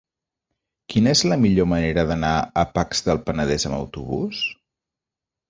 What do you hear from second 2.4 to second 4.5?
a Pacs del Penedès amb autobús?